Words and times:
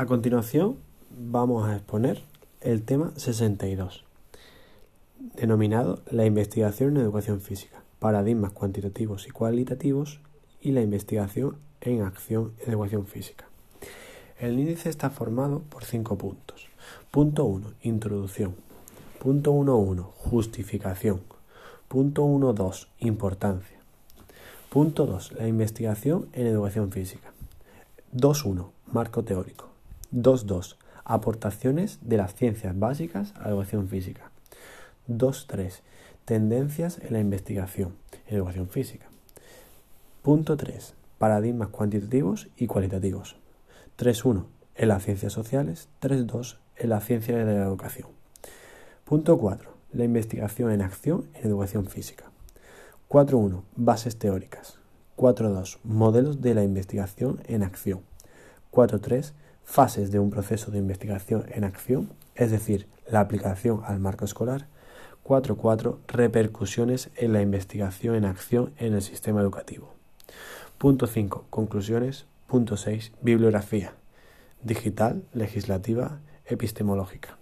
A 0.00 0.06
continuación 0.06 0.78
vamos 1.10 1.68
a 1.68 1.76
exponer 1.76 2.22
el 2.62 2.82
tema 2.84 3.12
62, 3.16 4.06
denominado 5.36 6.00
la 6.10 6.24
investigación 6.24 6.96
en 6.96 7.02
educación 7.02 7.42
física, 7.42 7.82
paradigmas 7.98 8.52
cuantitativos 8.52 9.28
y 9.28 9.30
cualitativos 9.30 10.20
y 10.62 10.72
la 10.72 10.80
investigación 10.80 11.58
en 11.82 12.00
acción 12.00 12.54
en 12.60 12.70
educación 12.72 13.06
física. 13.06 13.44
El 14.38 14.58
índice 14.58 14.88
está 14.88 15.10
formado 15.10 15.60
por 15.68 15.84
cinco 15.84 16.16
puntos. 16.16 16.68
Punto 17.10 17.44
1. 17.44 17.74
Introducción. 17.82 18.54
Punto 19.18 19.52
1.1. 19.52 20.02
Justificación. 20.16 21.20
Punto 21.88 22.24
1.2. 22.24 22.86
Importancia. 23.00 23.76
Punto 24.70 25.04
2. 25.04 25.32
La 25.32 25.46
investigación 25.46 26.30
en 26.32 26.46
educación 26.46 26.90
física. 26.90 27.34
2.1. 28.14 28.70
Marco 28.92 29.22
teórico. 29.24 29.69
2.2. 30.12 30.76
Aportaciones 31.04 31.98
de 32.02 32.16
las 32.16 32.34
ciencias 32.34 32.78
básicas 32.78 33.32
a 33.36 33.44
la 33.44 33.48
educación 33.50 33.88
física. 33.88 34.30
2.3. 35.08 35.80
Tendencias 36.24 36.98
en 36.98 37.12
la 37.12 37.20
investigación 37.20 37.94
en 38.26 38.36
educación 38.36 38.68
física. 38.68 39.06
Punto 40.22 40.56
3. 40.56 40.94
Paradigmas 41.18 41.68
cuantitativos 41.68 42.48
y 42.56 42.66
cualitativos. 42.66 43.36
3.1. 43.98 44.44
En 44.76 44.88
las 44.88 45.04
ciencias 45.04 45.32
sociales. 45.32 45.88
3.2. 46.00 46.58
En 46.76 46.90
la 46.90 47.00
ciencia 47.00 47.36
de 47.36 47.44
la 47.44 47.64
educación. 47.64 48.08
Punto 49.04 49.38
4. 49.38 49.70
La 49.92 50.04
investigación 50.04 50.70
en 50.70 50.82
acción 50.82 51.28
en 51.34 51.48
educación 51.48 51.86
física. 51.86 52.30
4.1. 53.08 53.62
Bases 53.74 54.16
teóricas. 54.18 54.78
4.2. 55.16 55.78
Modelos 55.82 56.40
de 56.40 56.54
la 56.54 56.62
investigación 56.62 57.42
en 57.46 57.64
acción. 57.64 58.02
4.3. 58.70 59.32
Fases 59.70 60.10
de 60.10 60.18
un 60.18 60.30
proceso 60.30 60.72
de 60.72 60.78
investigación 60.78 61.44
en 61.50 61.62
acción, 61.62 62.10
es 62.34 62.50
decir, 62.50 62.88
la 63.08 63.20
aplicación 63.20 63.82
al 63.86 64.00
marco 64.00 64.24
escolar. 64.24 64.66
4.4. 65.22 65.98
Repercusiones 66.08 67.10
en 67.14 67.32
la 67.32 67.40
investigación 67.40 68.16
en 68.16 68.24
acción 68.24 68.72
en 68.78 68.94
el 68.94 69.02
sistema 69.02 69.40
educativo. 69.40 69.94
Punto 70.76 71.06
5. 71.06 71.44
Conclusiones. 71.50 72.26
Punto 72.48 72.76
6. 72.76 73.12
Bibliografía. 73.22 73.94
Digital, 74.64 75.22
legislativa, 75.32 76.18
epistemológica. 76.46 77.38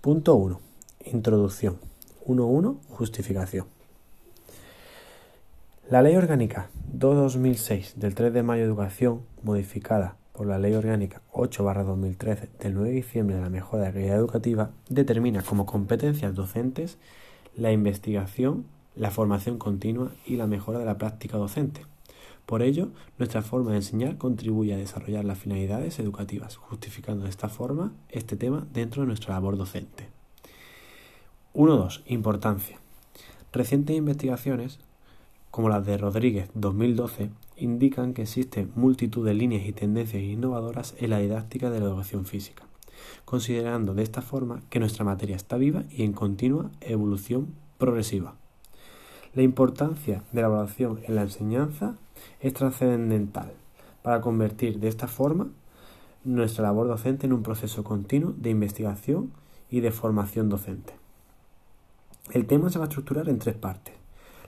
Punto 0.00 0.34
1. 0.34 0.60
Introducción. 1.04 1.78
1.1. 2.26 2.80
Justificación. 2.88 3.68
La 5.88 6.02
Ley 6.02 6.16
Orgánica 6.16 6.68
2-2006 6.98 7.94
del 7.94 8.14
3 8.14 8.32
de 8.32 8.42
mayo 8.44 8.62
de 8.62 8.68
Educación, 8.68 9.22
modificada 9.42 10.16
por 10.32 10.46
la 10.46 10.60
Ley 10.60 10.74
Orgánica 10.74 11.22
8-2013 11.32 12.50
del 12.60 12.74
9 12.74 12.88
de 12.88 12.94
diciembre 12.94 13.34
de 13.36 13.42
la 13.42 13.50
mejora 13.50 13.82
de 13.82 13.88
la 13.88 13.94
calidad 13.94 14.16
educativa, 14.16 14.70
determina 14.88 15.42
como 15.42 15.66
competencias 15.66 16.34
docentes 16.36 16.98
la 17.56 17.72
investigación, 17.72 18.66
la 18.94 19.10
formación 19.10 19.58
continua 19.58 20.12
y 20.24 20.36
la 20.36 20.46
mejora 20.46 20.78
de 20.78 20.84
la 20.84 20.96
práctica 20.96 21.36
docente. 21.36 21.84
Por 22.46 22.62
ello, 22.62 22.90
nuestra 23.18 23.42
forma 23.42 23.72
de 23.72 23.78
enseñar 23.78 24.16
contribuye 24.16 24.72
a 24.74 24.78
desarrollar 24.78 25.24
las 25.24 25.38
finalidades 25.38 25.98
educativas, 25.98 26.56
justificando 26.56 27.24
de 27.24 27.30
esta 27.30 27.48
forma 27.48 27.92
este 28.08 28.36
tema 28.36 28.68
dentro 28.72 29.02
de 29.02 29.08
nuestra 29.08 29.34
labor 29.34 29.56
docente. 29.56 30.08
1.2. 31.54 32.02
Importancia. 32.06 32.78
Recientes 33.52 33.96
investigaciones 33.96 34.78
como 35.54 35.68
las 35.68 35.86
de 35.86 35.96
Rodríguez 35.96 36.50
2012, 36.54 37.30
indican 37.58 38.12
que 38.12 38.22
existen 38.22 38.72
multitud 38.74 39.24
de 39.24 39.34
líneas 39.34 39.64
y 39.68 39.72
tendencias 39.72 40.20
innovadoras 40.20 40.96
en 40.98 41.10
la 41.10 41.18
didáctica 41.18 41.70
de 41.70 41.78
la 41.78 41.86
educación 41.86 42.24
física, 42.24 42.64
considerando 43.24 43.94
de 43.94 44.02
esta 44.02 44.20
forma 44.20 44.62
que 44.68 44.80
nuestra 44.80 45.04
materia 45.04 45.36
está 45.36 45.56
viva 45.56 45.84
y 45.92 46.02
en 46.02 46.12
continua 46.12 46.72
evolución 46.80 47.54
progresiva. 47.78 48.34
La 49.32 49.42
importancia 49.42 50.24
de 50.32 50.40
la 50.40 50.48
evaluación 50.48 50.98
en 51.04 51.14
la 51.14 51.22
enseñanza 51.22 51.94
es 52.40 52.52
trascendental 52.52 53.52
para 54.02 54.20
convertir 54.20 54.80
de 54.80 54.88
esta 54.88 55.06
forma 55.06 55.46
nuestra 56.24 56.64
labor 56.64 56.88
docente 56.88 57.26
en 57.26 57.32
un 57.32 57.44
proceso 57.44 57.84
continuo 57.84 58.34
de 58.36 58.50
investigación 58.50 59.30
y 59.70 59.82
de 59.82 59.92
formación 59.92 60.48
docente. 60.48 60.94
El 62.32 62.44
tema 62.44 62.70
se 62.70 62.80
va 62.80 62.86
a 62.86 62.88
estructurar 62.88 63.28
en 63.28 63.38
tres 63.38 63.54
partes. 63.54 64.03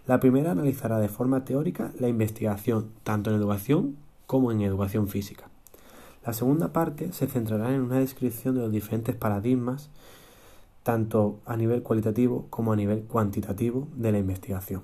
La 0.07 0.21
primera 0.21 0.53
analizará 0.53 1.01
de 1.01 1.09
forma 1.09 1.45
teórica 1.45 1.93
la 1.99 2.09
investigación 2.09 2.93
tanto 3.03 3.31
en 3.31 3.37
educación 3.37 3.97
como 4.27 4.53
en 4.53 4.61
educación 4.61 5.09
física. 5.09 5.49
La 6.25 6.33
segunda 6.33 6.73
parte 6.73 7.13
se 7.13 7.27
centrará 7.27 7.75
en 7.75 7.81
una 7.81 7.99
descripción 7.99 8.55
de 8.55 8.61
los 8.61 8.71
diferentes 8.71 9.17
paradigmas, 9.17 9.91
tanto 10.85 11.41
a 11.45 11.57
nivel 11.57 11.83
cualitativo 11.83 12.47
como 12.51 12.73
a 12.73 12.77
nivel 12.77 13.03
cuantitativo 13.03 13.89
de 13.97 14.13
la 14.13 14.19
investigación. 14.19 14.83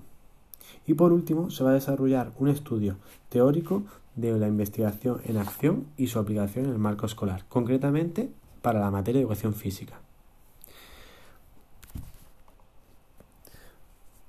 Y 0.86 0.94
por 0.94 1.12
último, 1.12 1.50
se 1.50 1.62
va 1.62 1.70
a 1.70 1.74
desarrollar 1.74 2.32
un 2.40 2.48
estudio 2.48 2.96
teórico 3.28 3.84
de 4.16 4.36
la 4.38 4.48
investigación 4.48 5.20
en 5.24 5.36
acción 5.36 5.86
y 5.96 6.08
su 6.08 6.18
aplicación 6.18 6.64
en 6.64 6.72
el 6.72 6.78
marco 6.78 7.06
escolar, 7.06 7.44
concretamente 7.48 8.30
para 8.60 8.80
la 8.80 8.90
materia 8.90 9.20
de 9.20 9.22
educación 9.22 9.54
física. 9.54 10.00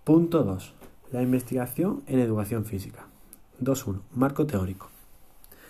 Punto 0.04 0.44
2. 0.44 0.83
La 1.14 1.22
investigación 1.22 2.02
en 2.08 2.18
educación 2.18 2.66
física. 2.66 3.06
2.1. 3.62 4.00
Marco 4.16 4.48
teórico. 4.48 4.90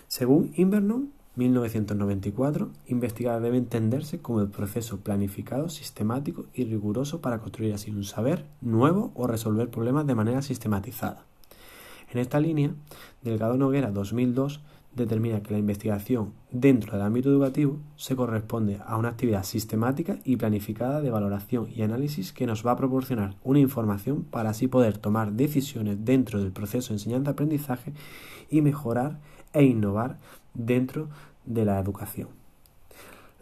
Según 0.08 0.54
Invernon, 0.56 1.10
1994, 1.36 2.70
investigar 2.86 3.42
debe 3.42 3.58
entenderse 3.58 4.22
como 4.22 4.40
el 4.40 4.48
proceso 4.48 5.00
planificado, 5.00 5.68
sistemático 5.68 6.46
y 6.54 6.64
riguroso 6.64 7.20
para 7.20 7.40
construir 7.40 7.74
así 7.74 7.90
un 7.90 8.04
saber 8.04 8.46
nuevo 8.62 9.12
o 9.14 9.26
resolver 9.26 9.68
problemas 9.68 10.06
de 10.06 10.14
manera 10.14 10.40
sistematizada. 10.40 11.26
En 12.10 12.20
esta 12.20 12.40
línea, 12.40 12.70
Delgado 13.20 13.58
Noguera 13.58 13.90
2002 13.90 14.62
determina 14.96 15.42
que 15.42 15.52
la 15.52 15.58
investigación 15.58 16.32
dentro 16.50 16.92
del 16.92 17.02
ámbito 17.02 17.28
educativo 17.30 17.78
se 17.96 18.16
corresponde 18.16 18.80
a 18.86 18.96
una 18.96 19.08
actividad 19.08 19.44
sistemática 19.44 20.18
y 20.24 20.36
planificada 20.36 21.00
de 21.00 21.10
valoración 21.10 21.68
y 21.74 21.82
análisis 21.82 22.32
que 22.32 22.46
nos 22.46 22.64
va 22.64 22.72
a 22.72 22.76
proporcionar 22.76 23.34
una 23.42 23.58
información 23.58 24.24
para 24.24 24.50
así 24.50 24.68
poder 24.68 24.98
tomar 24.98 25.32
decisiones 25.32 26.04
dentro 26.04 26.40
del 26.40 26.52
proceso 26.52 26.88
de 26.88 26.96
enseñanza-aprendizaje 26.96 27.92
y 28.50 28.62
mejorar 28.62 29.18
e 29.52 29.64
innovar 29.64 30.18
dentro 30.54 31.08
de 31.44 31.64
la 31.64 31.78
educación. 31.78 32.28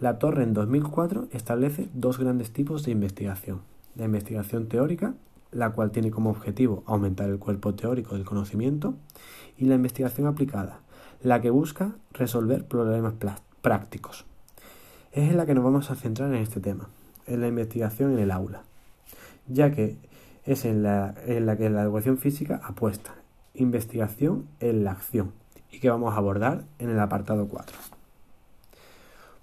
La 0.01 0.19
Torre 0.19 0.43
en 0.43 0.53
2004 0.53 1.29
establece 1.31 1.89
dos 1.95 2.19
grandes 2.19 2.53
tipos 2.53 2.85
de 2.85 2.93
investigación. 2.93 3.61
La 3.95 4.07
investigación 4.07 4.67
teórica, 4.67 5.15
la 5.53 5.71
cual 5.71 5.93
tiene 5.93 6.11
como 6.11 6.31
objetivo 6.31 6.83
aumentar 6.87 7.29
el 7.29 7.39
cuerpo 7.39 7.75
teórico 7.75 8.15
del 8.15 8.25
conocimiento, 8.25 8.95
y 9.57 9.67
la 9.67 9.77
investigación 9.77 10.27
aplicada, 10.27 10.81
la 11.23 11.41
que 11.41 11.51
busca 11.51 11.93
resolver 12.13 12.65
problemas 12.65 13.15
prácticos. 13.61 14.25
Es 15.13 15.31
en 15.31 15.37
la 15.37 15.47
que 15.47 15.55
nos 15.55 15.65
vamos 15.65 15.91
a 15.91 15.95
centrar 15.95 16.33
en 16.35 16.43
este 16.43 16.61
tema, 16.61 16.89
en 17.27 17.41
la 17.41 17.49
investigación 17.49 18.13
en 18.13 18.19
el 18.19 18.31
aula, 18.31 18.63
ya 19.47 19.71
que 19.71 19.97
es 20.45 20.65
en 20.65 20.83
la, 20.83 21.15
en 21.27 21.47
la 21.47 21.57
que 21.57 21.71
la 21.71 21.83
educación 21.83 22.19
física 22.19 22.61
apuesta, 22.65 23.15
investigación 23.55 24.47
en 24.61 24.85
la 24.85 24.93
acción, 24.93 25.33
y 25.71 25.79
que 25.79 25.91
vamos 25.91 26.15
a 26.15 26.17
abordar 26.17 26.65
en 26.79 26.91
el 26.91 26.99
apartado 26.99 27.47
4. 27.47 27.77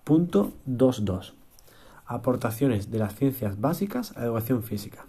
Punto 0.03 0.53
2.2. 0.67 1.33
Aportaciones 2.05 2.91
de 2.91 2.99
las 2.99 3.15
ciencias 3.15 3.61
básicas 3.61 4.15
a 4.15 4.21
la 4.21 4.25
educación 4.25 4.63
física. 4.63 5.05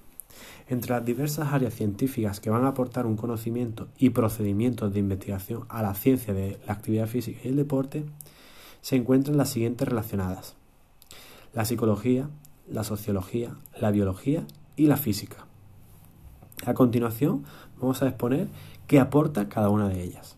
Entre 0.69 0.93
las 0.93 1.05
diversas 1.05 1.53
áreas 1.53 1.75
científicas 1.75 2.41
que 2.41 2.51
van 2.51 2.65
a 2.65 2.69
aportar 2.69 3.07
un 3.07 3.17
conocimiento 3.17 3.89
y 3.99 4.11
procedimientos 4.11 4.93
de 4.93 5.01
investigación 5.01 5.65
a 5.69 5.83
la 5.83 5.95
ciencia 5.95 6.33
de 6.35 6.59
la 6.67 6.73
actividad 6.73 7.07
física 7.07 7.41
y 7.45 7.49
el 7.49 7.57
deporte, 7.57 8.05
se 8.81 8.97
encuentran 8.97 9.37
las 9.37 9.51
siguientes 9.51 9.89
relacionadas. 9.89 10.55
La 11.53 11.65
psicología, 11.65 12.29
la 12.69 12.85
sociología, 12.85 13.57
la 13.79 13.91
biología 13.91 14.47
y 14.77 14.87
la 14.87 14.97
física. 14.97 15.47
A 16.65 16.75
continuación 16.75 17.45
vamos 17.81 18.03
a 18.03 18.09
exponer 18.09 18.49
qué 18.87 19.01
aporta 19.01 19.49
cada 19.49 19.71
una 19.71 19.89
de 19.89 20.03
ellas. 20.03 20.37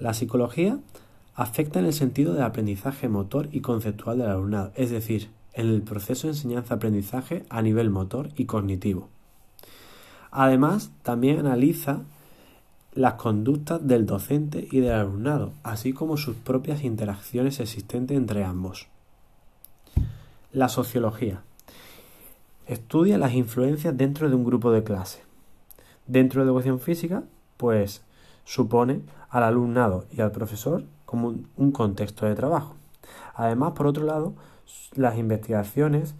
La 0.00 0.14
psicología 0.14 0.78
afecta 1.34 1.78
en 1.78 1.86
el 1.86 1.92
sentido 1.92 2.32
del 2.32 2.42
aprendizaje 2.42 3.08
motor 3.08 3.48
y 3.52 3.60
conceptual 3.60 4.18
del 4.18 4.28
alumnado, 4.28 4.72
es 4.74 4.90
decir, 4.90 5.30
en 5.54 5.68
el 5.68 5.82
proceso 5.82 6.26
de 6.26 6.34
enseñanza-aprendizaje 6.34 7.44
a 7.48 7.62
nivel 7.62 7.90
motor 7.90 8.30
y 8.36 8.46
cognitivo. 8.46 9.08
Además, 10.30 10.90
también 11.02 11.38
analiza 11.38 12.02
las 12.92 13.14
conductas 13.14 13.86
del 13.86 14.06
docente 14.06 14.68
y 14.70 14.80
del 14.80 14.92
alumnado, 14.92 15.52
así 15.62 15.92
como 15.92 16.16
sus 16.16 16.36
propias 16.36 16.84
interacciones 16.84 17.60
existentes 17.60 18.16
entre 18.16 18.44
ambos. 18.44 18.88
La 20.52 20.68
sociología. 20.68 21.42
Estudia 22.66 23.18
las 23.18 23.34
influencias 23.34 23.96
dentro 23.96 24.28
de 24.28 24.36
un 24.36 24.44
grupo 24.44 24.70
de 24.70 24.84
clase. 24.84 25.22
Dentro 26.06 26.42
de 26.42 26.48
educación 26.48 26.80
física, 26.80 27.24
pues 27.56 28.02
supone 28.44 29.00
al 29.30 29.42
alumnado 29.42 30.06
y 30.12 30.20
al 30.20 30.30
profesor 30.30 30.84
como 31.04 31.34
un 31.56 31.72
contexto 31.72 32.26
de 32.26 32.34
trabajo. 32.34 32.74
Además, 33.34 33.72
por 33.72 33.86
otro 33.86 34.04
lado, 34.04 34.34
las 34.94 35.18
investigaciones 35.18 36.14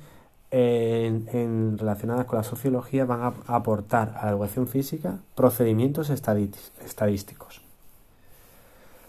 en, 0.50 1.78
relacionadas 1.78 2.26
con 2.26 2.36
la 2.36 2.44
sociología 2.44 3.04
van 3.04 3.22
a 3.22 3.34
aportar 3.46 4.14
a 4.16 4.26
la 4.26 4.32
educación 4.32 4.68
física 4.68 5.18
procedimientos 5.34 6.10
estadísticos. 6.10 7.60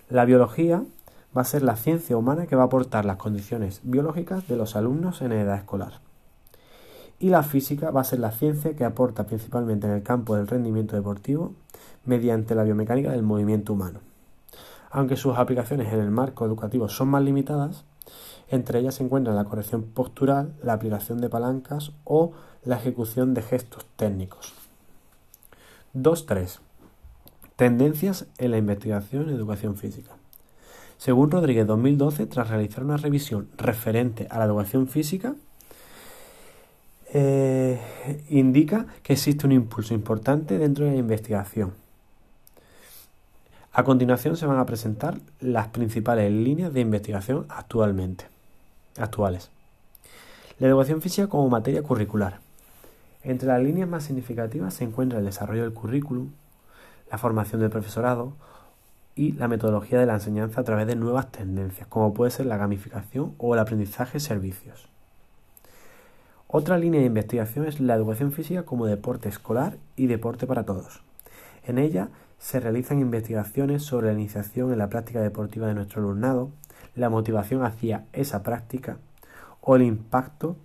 La 0.10 0.26
biología 0.26 0.84
va 1.36 1.42
a 1.42 1.46
ser 1.46 1.62
la 1.62 1.76
ciencia 1.76 2.18
humana 2.18 2.48
que 2.48 2.56
va 2.56 2.64
a 2.64 2.66
aportar 2.66 3.06
las 3.06 3.18
condiciones 3.18 3.82
biológicas 3.84 4.48
de 4.48 4.56
los 4.56 4.76
alumnos 4.76 5.22
en 5.22 5.34
edad 5.34 5.58
escolar. 5.58 6.00
Y 7.20 7.30
la 7.30 7.44
física 7.44 7.92
va 7.92 8.02
a 8.02 8.06
ser 8.06 8.20
la 8.20 8.32
ciencia 8.32 8.76
que 8.76 8.86
aporta 8.86 9.26
principalmente 9.26 9.88
en 9.88 9.94
el 9.94 10.04
campo 10.04 10.36
del 10.36 10.48
rendimiento 10.48 10.96
deportivo 10.96 11.54
mediante 12.06 12.56
la 12.56 12.64
biomecánica 12.64 13.12
del 13.12 13.24
movimiento 13.24 13.74
humano. 13.74 14.00
Aunque 14.92 15.16
sus 15.16 15.38
aplicaciones 15.38 15.92
en 15.94 16.00
el 16.00 16.12
marco 16.12 16.46
educativo 16.46 16.88
son 16.90 17.10
más 17.10 17.24
limitadas, 17.24 17.84
entre 18.50 18.80
ellas 18.80 18.96
se 18.96 19.04
encuentran 19.04 19.36
la 19.36 19.46
corrección 19.46 19.84
postural, 19.84 20.54
la 20.62 20.74
aplicación 20.74 21.19
de 21.19 21.30
palancas 21.30 21.92
o 22.04 22.34
la 22.63 22.78
ejecución 22.78 23.34
de 23.34 23.42
gestos 23.42 23.86
técnicos. 23.96 24.54
2.3. 25.96 26.60
Tendencias 27.56 28.28
en 28.38 28.52
la 28.52 28.57
investigación 28.57 29.30
en 29.30 29.36
educación 29.36 29.75
física. 29.75 30.12
Según 30.98 31.31
Rodríguez 31.31 31.68
2012, 31.68 32.25
tras 32.25 32.50
realizar 32.50 32.84
una 32.84 32.98
revisión 32.98 33.50
referente 33.57 34.28
a 34.30 34.40
la 34.40 34.46
educación 34.46 34.88
física, 34.88 35.36
eh, 37.13 37.80
indica 38.30 38.88
que 39.04 39.13
existe 39.13 39.46
un 39.46 39.54
impulso 39.54 39.94
importante 39.94 40.58
dentro 40.58 40.86
de 40.86 40.92
la 40.92 40.98
investigación. 40.98 41.85
A 43.77 43.83
continuación 43.83 44.38
se 44.38 44.45
van 44.45 44.57
a 44.57 44.66
presentar 44.66 45.18
las 45.42 45.68
principales 45.68 46.31
líneas 46.31 46.72
de 46.72 46.80
investigación 46.80 47.45
actualmente 47.50 48.25
actuales. 48.98 49.51
La 50.60 50.69
educación 50.69 51.01
física 51.01 51.27
como 51.27 51.50
materia 51.50 51.83
curricular. 51.83 52.39
Entre 53.22 53.50
las 53.50 53.62
líneas 53.62 53.89
más 53.89 54.06
significativas 54.06 54.75
se 54.75 54.86
encuentra 54.86 55.19
el 55.19 55.25
desarrollo 55.25 55.63
del 55.63 55.74
currículum, 55.74 56.30
la 57.12 57.18
formación 57.18 57.60
del 57.60 57.69
profesorado 57.69 58.31
y 59.13 59.33
la 59.33 59.50
metodología 59.50 60.00
de 60.00 60.06
la 60.06 60.13
enseñanza 60.13 60.62
a 60.62 60.63
través 60.63 60.88
de 60.88 60.95
nuevas 60.95 61.30
tendencias, 61.30 61.86
como 61.89 62.13
puede 62.13 62.31
ser 62.31 62.45
la 62.45 62.56
gamificación 62.56 63.36
o 63.39 63.56
el 63.56 63.60
aprendizaje 63.60 64.22
servicios. 64.22 64.88
Otra 66.48 66.77
línea 66.77 67.01
de 67.01 67.07
investigación 67.07 67.66
es 67.66 67.81
la 67.81 67.95
educación 67.95 68.31
física 68.31 68.63
como 68.63 68.86
deporte 68.86 69.27
escolar 69.27 69.75
y 69.98 70.07
deporte 70.07 70.48
para 70.48 70.63
todos. 70.63 71.01
En 71.68 71.77
ella 71.77 72.07
se 72.40 72.60
realizan 72.60 73.00
investigaciones 73.00 73.84
sobre 73.84 74.08
la 74.08 74.14
iniciación 74.14 74.72
en 74.72 74.78
la 74.78 74.90
práctica 74.90 75.22
deportiva 75.22 75.68
de 75.68 75.74
nuestro 75.74 76.02
alumnado, 76.02 76.52
la 76.96 77.10
motivación 77.10 77.64
hacia 77.64 78.06
esa 78.14 78.44
práctica 78.44 78.98
o 79.62 79.76
el 79.76 79.82
impacto 79.82 80.58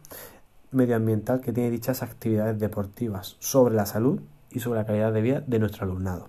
medioambiental 0.73 1.41
que 1.41 1.53
tiene 1.53 1.71
dichas 1.71 2.03
actividades 2.03 2.59
deportivas 2.59 3.37
sobre 3.39 3.75
la 3.75 3.87
salud 3.87 4.21
y 4.51 4.61
sobre 4.61 4.81
la 4.81 4.87
calidad 4.87 5.13
de 5.13 5.23
vida 5.23 5.41
de 5.41 5.59
nuestro 5.59 5.85
alumnado. 5.85 6.29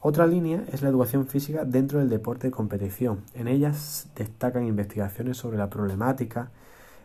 Otra 0.00 0.26
línea 0.26 0.64
es 0.72 0.82
la 0.82 0.88
educación 0.88 1.26
física 1.26 1.64
dentro 1.64 1.98
del 1.98 2.08
deporte 2.08 2.46
de 2.46 2.52
competición. 2.52 3.24
En 3.34 3.48
ellas 3.48 4.06
destacan 4.14 4.64
investigaciones 4.64 5.36
sobre 5.36 5.58
la 5.58 5.70
problemática 5.70 6.50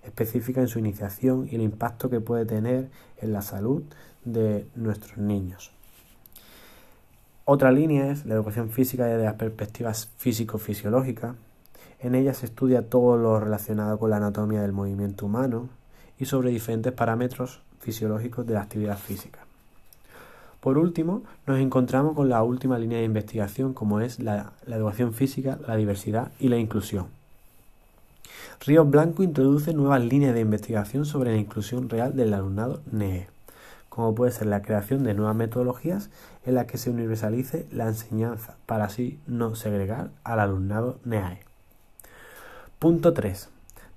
específica 0.04 0.62
en 0.62 0.68
su 0.68 0.80
iniciación 0.80 1.48
y 1.50 1.56
el 1.56 1.62
impacto 1.62 2.10
que 2.10 2.20
puede 2.20 2.46
tener 2.46 2.90
en 3.18 3.34
la 3.34 3.42
salud 3.42 3.84
de 4.26 4.68
nuestros 4.76 5.18
niños. 5.18 5.72
Otra 7.46 7.72
línea 7.72 8.10
es 8.10 8.26
la 8.26 8.36
educación 8.36 8.70
física 8.70 9.06
desde 9.06 9.26
las 9.26 9.34
perspectivas 9.34 10.10
físico-fisiológicas, 10.18 11.36
en 12.00 12.16
ella 12.16 12.34
se 12.34 12.46
estudia 12.46 12.90
todo 12.90 13.18
lo 13.18 13.40
relacionado 13.40 13.98
con 13.98 14.10
la 14.10 14.18
anatomía 14.18 14.62
del 14.62 14.74
movimiento 14.74 15.26
humano 15.26 15.70
y 16.20 16.26
sobre 16.26 16.52
diferentes 16.52 16.92
parámetros 16.92 17.62
fisiológicos 17.80 18.46
de 18.46 18.54
la 18.54 18.62
actividad 18.62 18.98
física. 18.98 19.40
Por 20.60 20.78
último, 20.78 21.24
nos 21.46 21.60
encontramos 21.60 22.14
con 22.14 22.30
la 22.30 22.44
última 22.44 22.80
línea 22.80 23.00
de 23.00 23.06
investigación 23.06 23.74
como 23.74 24.00
es 24.00 24.20
la, 24.20 24.54
educación 24.68 25.14
física, 25.14 25.60
la 25.68 25.76
diversidad 25.76 26.32
y 26.40 26.48
la 26.48 26.58
inclusión. 26.58 27.08
Ríos 28.66 28.90
Blanco 28.90 29.24
introduce 29.24 29.74
nuevas 29.74 30.04
líneas 30.04 30.34
de 30.34 30.42
investigación 30.42 31.06
sobre 31.06 31.32
la 31.32 31.38
inclusión 31.38 31.90
real 31.90 32.16
del 32.16 32.34
alumnado 32.34 32.82
NEE, 32.92 33.28
como 33.94 34.16
puede 34.16 34.32
ser 34.32 34.48
la 34.48 34.64
creación 34.64 35.04
de 35.04 35.14
nuevas 35.14 35.36
metodologías 35.36 36.10
en 36.48 36.56
las 36.56 36.66
que 36.66 36.80
se 36.80 36.90
universalice 36.90 37.68
la 37.72 37.88
enseñanza 37.88 38.56
para 38.66 38.86
así 38.86 39.20
no 39.28 39.54
segregar 39.54 40.10
al 40.24 40.40
alumnado 40.40 40.98
NEAE. 41.06 41.42
Punto 42.80 43.14
3. 43.14 43.50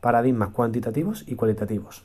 Paradigmas 0.03 0.51
cuantitativos 0.51 1.25
y 1.27 1.35
cualitativos. 1.35 2.05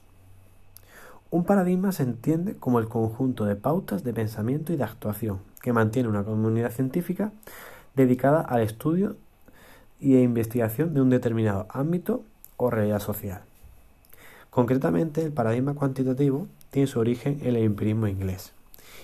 Un 1.32 1.44
paradigma 1.44 1.92
se 1.92 2.04
entiende 2.04 2.56
como 2.56 2.80
el 2.80 2.88
conjunto 2.88 3.44
de 3.44 3.58
pautas 3.58 4.06
de 4.06 4.14
pensamiento 4.14 4.72
y 4.72 4.78
de 4.78 4.86
actuación 4.86 5.40
que 5.62 5.74
mantiene 5.74 6.08
una 6.08 6.24
comunidad 6.24 6.72
científica 6.72 7.34
dedicada 7.94 8.40
al 8.40 8.62
estudio 8.62 9.18
y 10.00 10.16
a 10.16 10.22
investigación 10.22 10.94
de 10.94 11.02
un 11.02 11.10
determinado 11.10 11.68
ámbito 11.68 12.24
o 12.56 12.70
realidad 12.70 13.00
social. 13.00 13.42
Concretamente, 14.50 15.26
el 15.26 15.34
paradigma 15.34 15.74
cuantitativo 15.74 16.48
tiene 16.72 16.88
su 16.88 17.00
origen 17.00 17.40
en 17.42 17.50
el 17.50 17.58
empirismo 17.58 18.08
inglés 18.08 18.54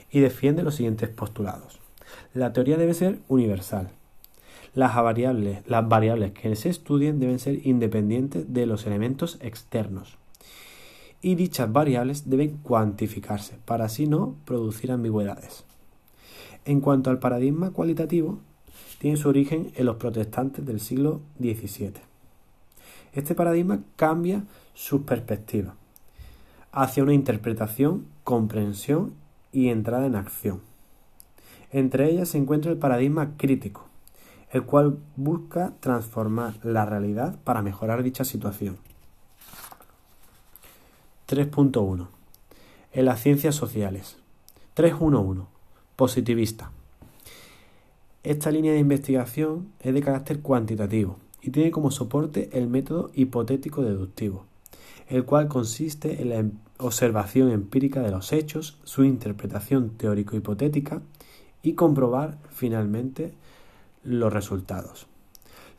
y 0.10 0.22
defiende 0.22 0.64
los 0.64 0.76
siguientes 0.76 1.10
postulados. 1.10 1.80
La 2.34 2.54
teoría 2.54 2.78
debe 2.78 2.94
ser 2.94 3.20
universal, 3.28 3.92
las 4.74 4.96
variables, 4.96 5.68
las 5.68 5.88
variables 5.88 6.32
que 6.32 6.56
se 6.56 6.70
estudien 6.70 7.20
deben 7.20 7.40
ser 7.40 7.66
independientes 7.68 8.54
de 8.54 8.66
los 8.66 8.86
elementos 8.86 9.38
externos. 9.42 10.18
Y 11.22 11.36
dichas 11.36 11.72
variables 11.72 12.30
deben 12.30 12.58
cuantificarse 12.58 13.58
para 13.66 13.86
así 13.86 14.08
no 14.08 14.36
producir 14.46 14.92
ambigüedades. 14.92 15.66
En 16.64 16.80
cuanto 16.80 17.10
al 17.10 17.20
paradigma 17.20 17.72
cualitativo, 17.72 18.40
tiene 19.00 19.18
su 19.18 19.30
origen 19.30 19.72
en 19.76 19.86
los 19.86 19.98
protestantes 19.98 20.66
del 20.66 20.80
siglo 20.80 21.22
XVII. 21.40 21.94
Este 23.14 23.36
paradigma 23.36 23.82
cambia 23.96 24.44
sus 24.74 25.02
perspectivas 25.02 25.74
hacia 26.78 27.02
una 27.02 27.16
interpretación, 27.16 28.06
comprensión 28.24 29.16
y 29.52 29.70
entrada 29.70 30.06
en 30.06 30.16
acción. 30.16 30.62
Entre 31.72 32.08
ellas 32.08 32.30
se 32.30 32.38
encuentra 32.38 32.72
el 32.72 32.78
paradigma 32.78 33.36
crítico, 33.36 33.88
el 34.52 34.62
cual 34.62 35.00
busca 35.16 35.74
transformar 35.80 36.54
la 36.64 36.86
realidad 36.86 37.36
para 37.44 37.64
mejorar 37.64 38.04
dicha 38.04 38.24
situación. 38.24 38.78
3.1. 41.28 42.08
En 42.94 43.06
las 43.06 43.22
ciencias 43.22 43.56
sociales. 43.56 44.18
3.1.1. 44.76 45.48
Positivista. 45.96 46.70
Esta 48.22 48.52
línea 48.52 48.74
de 48.74 48.80
investigación 48.80 49.70
es 49.80 49.96
de 49.96 50.02
carácter 50.02 50.42
cuantitativo 50.42 51.18
y 51.42 51.50
tiene 51.50 51.72
como 51.72 51.90
soporte 51.90 52.52
el 52.54 52.68
método 52.68 53.10
hipotético 53.16 53.82
deductivo, 53.82 54.46
el 55.08 55.26
cual 55.26 55.48
consiste 55.48 56.22
en 56.22 56.30
la 56.30 56.36
em-, 56.38 56.52
observación 56.78 57.52
empírica 57.52 58.02
de 58.02 58.12
los 58.12 58.34
hechos, 58.34 58.78
su 58.84 59.04
interpretación 59.04 59.92
teórico-hipotética 59.92 61.02
y 61.64 61.74
comprobar 61.74 62.38
finalmente 62.50 63.34
los 64.04 64.32
resultados. 64.32 65.08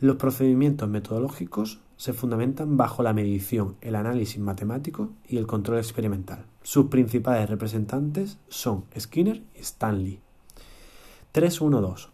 Los 0.01 0.17
procedimientos 0.17 0.89
metodológicos 0.89 1.81
se 1.97 2.13
fundamentan 2.13 2.77
bajo 2.77 3.03
la 3.03 3.13
medición, 3.13 3.77
el 3.81 3.97
análisis 3.97 4.39
matemático 4.39 5.11
y 5.29 5.37
el 5.39 5.47
control 5.47 5.79
experimental. 5.79 6.45
Sus 6.63 6.87
principales 6.87 7.51
representantes 7.51 8.39
son 8.49 8.85
Skinner 8.97 9.43
y 9.57 9.61
Stanley. 9.61 10.21
3.1.2. 11.35 12.09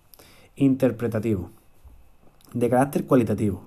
Interpretativo. 0.56 1.50
De 2.54 2.70
carácter 2.70 3.04
cualitativo. 3.04 3.66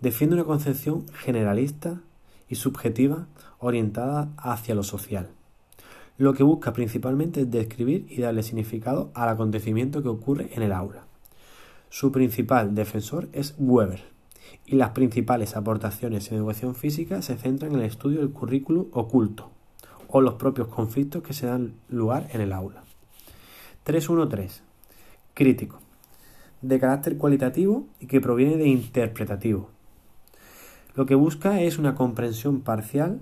Defiende 0.00 0.36
una 0.36 0.44
concepción 0.44 1.06
generalista 1.14 2.00
y 2.52 2.56
subjetiva 2.56 3.28
orientada 3.60 4.28
hacia 4.36 4.74
lo 4.74 4.82
social. 4.82 5.30
Lo 6.18 6.34
que 6.34 6.42
busca 6.42 6.74
principalmente 6.74 7.40
es 7.40 7.50
describir 7.50 8.04
y 8.10 8.20
darle 8.20 8.42
significado 8.42 9.10
al 9.14 9.30
acontecimiento 9.30 10.02
que 10.02 10.10
ocurre 10.10 10.50
en 10.52 10.62
el 10.62 10.72
aula. 10.72 11.06
Su 11.88 12.12
principal 12.12 12.74
defensor 12.74 13.30
es 13.32 13.54
Weber, 13.56 14.04
y 14.66 14.76
las 14.76 14.90
principales 14.90 15.56
aportaciones 15.56 16.30
en 16.30 16.36
educación 16.36 16.74
física 16.74 17.22
se 17.22 17.38
centran 17.38 17.72
en 17.72 17.78
el 17.78 17.86
estudio 17.86 18.18
del 18.18 18.32
currículo 18.32 18.88
oculto 18.92 19.50
o 20.08 20.20
los 20.20 20.34
propios 20.34 20.68
conflictos 20.68 21.22
que 21.22 21.32
se 21.32 21.46
dan 21.46 21.72
lugar 21.88 22.28
en 22.34 22.42
el 22.42 22.52
aula. 22.52 22.84
3.1.3. 23.86 24.60
Crítico. 25.32 25.80
De 26.60 26.78
carácter 26.78 27.16
cualitativo 27.16 27.86
y 27.98 28.06
que 28.06 28.20
proviene 28.20 28.58
de 28.58 28.68
interpretativo. 28.68 29.70
Lo 30.94 31.06
que 31.06 31.14
busca 31.14 31.62
es 31.62 31.78
una 31.78 31.94
comprensión 31.94 32.60
parcial 32.60 33.20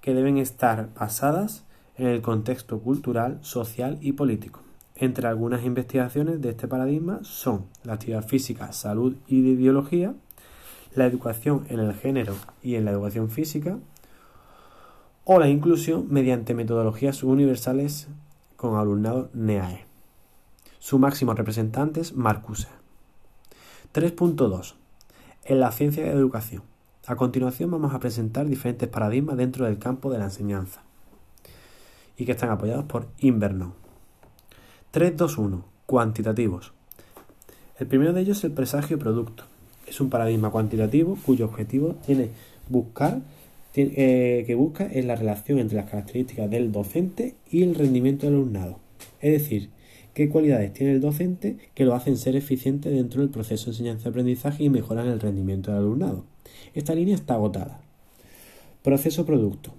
que 0.00 0.14
deben 0.14 0.38
estar 0.38 0.88
basadas 0.94 1.64
en 1.96 2.06
el 2.06 2.22
contexto 2.22 2.78
cultural, 2.80 3.38
social 3.42 3.98
y 4.00 4.12
político 4.12 4.60
Entre 4.94 5.26
algunas 5.26 5.64
investigaciones 5.64 6.40
de 6.40 6.50
este 6.50 6.68
paradigma 6.68 7.20
son 7.22 7.66
la 7.84 7.94
actividad 7.94 8.26
física, 8.26 8.72
salud 8.72 9.16
y 9.26 9.54
biología, 9.56 10.14
la 10.94 11.06
educación 11.06 11.66
en 11.68 11.80
el 11.80 11.92
género 11.92 12.34
y 12.62 12.76
en 12.76 12.86
la 12.86 12.92
educación 12.92 13.28
física, 13.28 13.78
o 15.24 15.38
la 15.38 15.48
inclusión 15.48 16.06
mediante 16.08 16.54
metodologías 16.54 17.22
universales 17.22 18.08
con 18.56 18.78
alumnado 18.78 19.28
NEAE. 19.34 19.84
Su 20.78 20.98
máximo 20.98 21.34
representante 21.34 22.00
es 22.00 22.14
Marcuse. 22.14 22.68
3.2. 23.92 24.74
En 25.44 25.60
la 25.60 25.72
ciencia 25.72 26.04
de 26.04 26.10
educación. 26.10 26.62
A 27.08 27.14
continuación 27.14 27.70
vamos 27.70 27.94
a 27.94 28.00
presentar 28.00 28.48
diferentes 28.48 28.88
paradigmas 28.88 29.36
dentro 29.36 29.64
del 29.64 29.78
campo 29.78 30.10
de 30.10 30.18
la 30.18 30.24
enseñanza 30.24 30.82
y 32.18 32.24
que 32.24 32.32
están 32.32 32.50
apoyados 32.50 32.84
por 32.86 33.06
Invernon. 33.20 33.74
3.2.1. 34.92 35.62
Cuantitativos. 35.86 36.72
El 37.78 37.86
primero 37.86 38.12
de 38.12 38.22
ellos 38.22 38.38
es 38.38 38.44
el 38.44 38.50
presagio 38.50 38.98
producto. 38.98 39.44
Es 39.86 40.00
un 40.00 40.10
paradigma 40.10 40.50
cuantitativo 40.50 41.16
cuyo 41.24 41.44
objetivo 41.44 41.94
tiene 42.04 42.30
buscar 42.68 43.20
eh, 43.76 44.42
que 44.44 44.54
busca 44.56 44.86
es 44.86 45.04
la 45.04 45.14
relación 45.14 45.60
entre 45.60 45.76
las 45.76 45.88
características 45.88 46.50
del 46.50 46.72
docente 46.72 47.36
y 47.48 47.62
el 47.62 47.76
rendimiento 47.76 48.26
del 48.26 48.34
alumnado. 48.34 48.80
Es 49.20 49.42
decir, 49.42 49.70
qué 50.12 50.28
cualidades 50.28 50.72
tiene 50.72 50.94
el 50.94 51.00
docente 51.00 51.56
que 51.74 51.84
lo 51.84 51.94
hacen 51.94 52.16
ser 52.16 52.34
eficiente 52.34 52.90
dentro 52.90 53.20
del 53.20 53.30
proceso 53.30 53.66
de 53.66 53.72
enseñanza-aprendizaje 53.72 54.64
y 54.64 54.70
mejoran 54.70 55.06
el 55.06 55.20
rendimiento 55.20 55.70
del 55.70 55.80
alumnado. 55.80 56.24
Esta 56.74 56.94
línea 56.94 57.14
está 57.14 57.34
agotada. 57.34 57.80
Proceso 58.82 59.26
producto. 59.26 59.72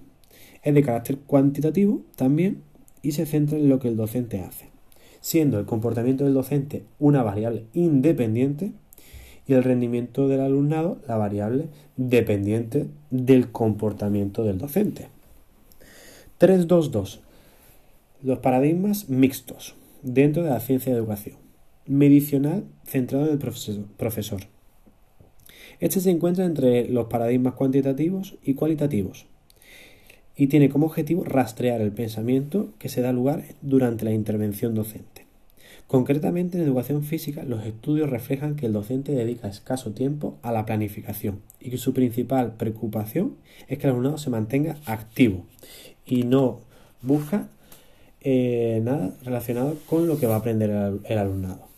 Es 0.62 0.74
de 0.74 0.82
carácter 0.82 1.18
cuantitativo 1.18 2.02
también 2.16 2.62
y 3.02 3.12
se 3.12 3.26
centra 3.26 3.58
en 3.58 3.68
lo 3.68 3.78
que 3.78 3.88
el 3.88 3.96
docente 3.96 4.40
hace 4.40 4.68
siendo 5.20 5.58
el 5.58 5.66
comportamiento 5.66 6.24
del 6.24 6.34
docente 6.34 6.84
una 6.98 7.22
variable 7.22 7.64
independiente 7.74 8.72
y 9.46 9.54
el 9.54 9.64
rendimiento 9.64 10.28
del 10.28 10.40
alumnado 10.40 11.00
la 11.06 11.16
variable 11.16 11.68
dependiente 11.96 12.86
del 13.10 13.50
comportamiento 13.50 14.44
del 14.44 14.58
docente. 14.58 15.08
3.2.2. 16.38 17.20
Los 18.22 18.38
paradigmas 18.38 19.08
mixtos 19.08 19.74
dentro 20.02 20.44
de 20.44 20.50
la 20.50 20.60
ciencia 20.60 20.92
de 20.92 20.98
educación. 20.98 21.36
Medicional 21.86 22.64
centrado 22.84 23.26
en 23.26 23.32
el 23.32 23.38
profesor. 23.38 24.40
Este 25.80 26.00
se 26.00 26.10
encuentra 26.10 26.44
entre 26.44 26.88
los 26.88 27.06
paradigmas 27.06 27.54
cuantitativos 27.54 28.36
y 28.42 28.54
cualitativos 28.54 29.26
y 30.38 30.46
tiene 30.46 30.68
como 30.68 30.86
objetivo 30.86 31.24
rastrear 31.24 31.80
el 31.80 31.92
pensamiento 31.92 32.70
que 32.78 32.88
se 32.88 33.00
da 33.02 33.12
lugar 33.12 33.42
durante 33.60 34.04
la 34.04 34.12
intervención 34.12 34.74
docente. 34.74 35.26
Concretamente 35.88 36.58
en 36.58 36.64
educación 36.64 37.02
física 37.02 37.42
los 37.44 37.64
estudios 37.64 38.10
reflejan 38.10 38.54
que 38.54 38.66
el 38.66 38.72
docente 38.72 39.12
dedica 39.12 39.48
escaso 39.48 39.92
tiempo 39.92 40.38
a 40.42 40.52
la 40.52 40.64
planificación 40.64 41.40
y 41.60 41.70
que 41.70 41.78
su 41.78 41.92
principal 41.92 42.52
preocupación 42.56 43.36
es 43.68 43.78
que 43.78 43.86
el 43.86 43.92
alumnado 43.92 44.18
se 44.18 44.30
mantenga 44.30 44.76
activo 44.86 45.44
y 46.06 46.22
no 46.24 46.60
busca 47.02 47.48
eh, 48.20 48.80
nada 48.84 49.14
relacionado 49.24 49.76
con 49.86 50.06
lo 50.06 50.18
que 50.18 50.26
va 50.26 50.34
a 50.34 50.38
aprender 50.38 50.70
el 51.04 51.18
alumnado. 51.18 51.68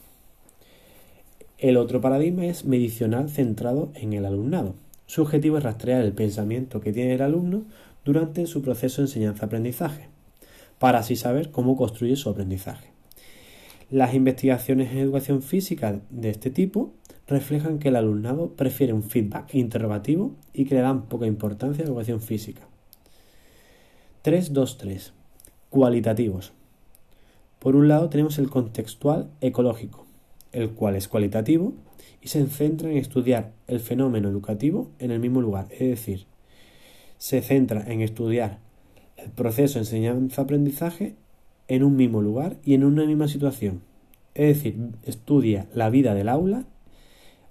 El 1.61 1.77
otro 1.77 2.01
paradigma 2.01 2.47
es 2.47 2.65
medicional 2.65 3.29
centrado 3.29 3.91
en 3.95 4.15
el 4.15 4.25
alumnado. 4.25 4.77
Su 5.05 5.21
objetivo 5.21 5.59
es 5.59 5.63
rastrear 5.63 6.01
el 6.01 6.15
pensamiento 6.15 6.81
que 6.81 6.91
tiene 6.91 7.13
el 7.13 7.21
alumno 7.21 7.65
durante 8.03 8.47
su 8.47 8.63
proceso 8.63 9.03
de 9.03 9.09
enseñanza-aprendizaje, 9.09 10.09
para 10.79 11.01
así 11.01 11.17
saber 11.17 11.51
cómo 11.51 11.77
construye 11.77 12.17
su 12.17 12.31
aprendizaje. 12.31 12.89
Las 13.91 14.15
investigaciones 14.15 14.91
en 14.91 15.01
educación 15.01 15.43
física 15.43 16.01
de 16.09 16.31
este 16.31 16.49
tipo 16.49 16.93
reflejan 17.29 17.79
que 17.79 17.89
el 17.89 17.97
alumnado 17.97 18.55
prefiere 18.55 18.95
un 18.95 19.03
feedback 19.03 19.55
interrogativo 19.55 20.33
y 20.55 20.65
que 20.65 20.77
le 20.77 20.81
dan 20.81 21.11
poca 21.11 21.27
importancia 21.27 21.83
a 21.83 21.85
la 21.85 21.91
educación 21.91 22.23
física. 22.23 22.63
3.2.3. 24.25 25.11
Cualitativos. 25.69 26.53
Por 27.59 27.77
un 27.77 27.89
lado 27.89 28.09
tenemos 28.09 28.39
el 28.39 28.49
contextual 28.49 29.29
ecológico, 29.43 30.07
el 30.53 30.71
cual 30.71 30.97
es 30.97 31.09
cualitativo 31.09 31.75
y 32.23 32.29
se 32.29 32.45
centra 32.47 32.91
en 32.91 32.97
estudiar 32.97 33.53
el 33.67 33.81
fenómeno 33.81 34.29
educativo 34.29 34.91
en 34.99 35.11
el 35.11 35.21
mismo 35.21 35.41
lugar, 35.41 35.69
es 35.71 35.89
decir, 35.89 36.27
se 37.19 37.43
centra 37.43 37.85
en 37.87 38.01
estudiar 38.01 38.59
el 39.17 39.31
proceso 39.31 39.75
de 39.75 39.81
enseñanza-aprendizaje 39.81 41.15
en 41.69 41.85
un 41.85 41.97
mismo 41.97 42.23
lugar 42.23 42.57
y 42.65 42.75
en 42.75 42.85
una 42.85 43.05
misma 43.05 43.29
situación. 43.29 43.83
Es 44.35 44.57
decir, 44.57 44.77
estudia 45.05 45.67
la 45.75 45.91
vida 45.91 46.15
del 46.15 46.29
aula 46.29 46.65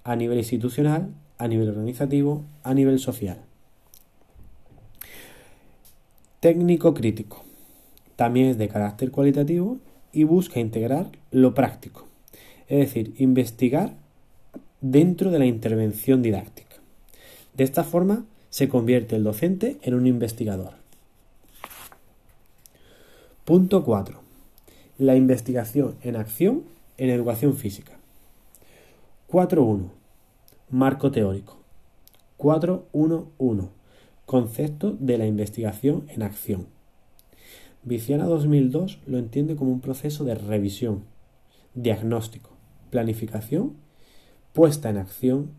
a 0.03 0.15
nivel 0.15 0.39
institucional, 0.39 1.13
a 1.37 1.47
nivel 1.47 1.69
organizativo, 1.69 2.43
a 2.63 2.73
nivel 2.73 2.99
social. 2.99 3.37
Técnico 6.39 6.93
crítico. 6.93 7.43
También 8.15 8.47
es 8.47 8.57
de 8.57 8.67
carácter 8.67 9.11
cualitativo 9.11 9.77
y 10.11 10.23
busca 10.25 10.59
integrar 10.59 11.07
lo 11.31 11.53
práctico, 11.53 12.08
es 12.69 12.79
decir, 12.79 13.13
investigar 13.17 13.95
dentro 14.79 15.31
de 15.31 15.39
la 15.39 15.45
intervención 15.45 16.21
didáctica. 16.21 16.77
De 17.55 17.63
esta 17.65 17.83
forma, 17.83 18.25
se 18.49 18.69
convierte 18.69 19.15
el 19.15 19.23
docente 19.23 19.77
en 19.81 19.93
un 19.93 20.07
investigador. 20.07 20.73
Punto 23.43 23.83
4. 23.83 24.19
La 24.97 25.15
investigación 25.15 25.95
en 26.03 26.15
acción 26.15 26.63
en 26.97 27.09
educación 27.09 27.55
física. 27.55 27.93
4.1. 29.29 29.89
Marco 30.69 31.11
teórico. 31.11 31.57
4.1.1. 32.37 33.69
Concepto 34.25 34.95
de 34.99 35.17
la 35.17 35.25
investigación 35.25 36.05
en 36.09 36.23
acción. 36.23 36.67
Viciana 37.83 38.25
2002 38.25 38.99
lo 39.07 39.17
entiende 39.17 39.55
como 39.55 39.71
un 39.71 39.79
proceso 39.79 40.25
de 40.25 40.35
revisión, 40.35 41.03
diagnóstico, 41.73 42.49
planificación, 42.89 43.73
puesta 44.53 44.89
en 44.89 44.97
acción 44.97 45.51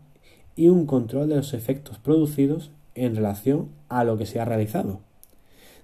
y 0.55 0.69
un 0.69 0.85
control 0.85 1.29
de 1.29 1.35
los 1.37 1.53
efectos 1.53 1.97
producidos 1.97 2.71
en 2.95 3.15
relación 3.15 3.69
a 3.89 4.03
lo 4.03 4.17
que 4.17 4.25
se 4.25 4.39
ha 4.39 4.45
realizado. 4.45 4.99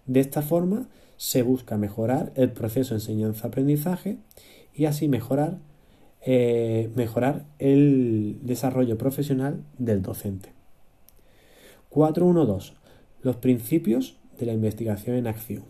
De 0.05 0.19
esta 0.19 0.41
forma 0.41 0.87
se 1.17 1.41
busca 1.41 1.77
mejorar 1.77 2.31
el 2.35 2.51
proceso 2.51 2.93
de 2.93 2.99
enseñanza-aprendizaje 2.99 4.17
y 4.73 4.85
así 4.85 5.07
mejorar, 5.07 5.57
eh, 6.25 6.91
mejorar 6.95 7.45
el 7.59 8.39
desarrollo 8.43 8.97
profesional 8.97 9.63
del 9.77 10.01
docente. 10.01 10.49
4.1.2. 11.89 12.73
Los 13.21 13.37
principios 13.37 14.17
de 14.37 14.45
la 14.45 14.53
investigación 14.53 15.15
en 15.15 15.27
acción. 15.27 15.63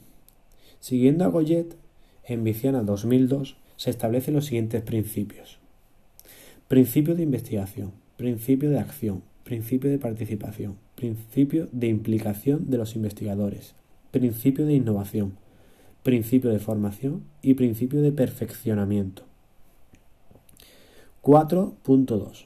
Siguiendo 0.79 1.23
a 1.23 1.27
Goyet, 1.27 1.75
en 2.25 2.43
Viciana 2.43 2.83
2002 2.83 3.57
se 3.77 3.89
establecen 3.89 4.33
los 4.33 4.45
siguientes 4.45 4.81
principios. 4.81 5.59
Principio 6.67 7.15
de 7.15 7.23
investigación, 7.23 7.93
principio 8.17 8.69
de 8.69 8.79
acción, 8.79 9.23
principio 9.45 9.89
de 9.89 9.99
participación, 9.99 10.75
principio 10.95 11.69
de 11.71 11.87
implicación 11.87 12.69
de 12.69 12.77
los 12.77 12.97
investigadores, 12.97 13.73
principio 14.11 14.65
de 14.65 14.73
innovación, 14.73 15.37
principio 16.03 16.49
de 16.49 16.59
formación 16.59 17.23
y 17.41 17.53
principio 17.53 18.01
de 18.01 18.11
perfeccionamiento. 18.11 19.23
4.2. 21.23 22.45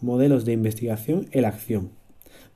Modelos 0.00 0.44
de 0.44 0.52
investigación 0.52 1.28
en 1.30 1.44
acción. 1.44 1.90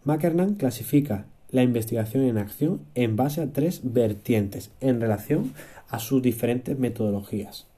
Mackernan 0.02 0.54
clasifica 0.54 1.26
la 1.50 1.62
investigación 1.62 2.24
en 2.24 2.36
acción 2.36 2.80
en 2.96 3.14
base 3.14 3.40
a 3.42 3.52
tres 3.52 3.80
vertientes 3.84 4.72
en 4.80 5.00
relación 5.00 5.52
a 5.88 6.00
sus 6.00 6.20
diferentes 6.20 6.76
metodologías. 6.76 7.68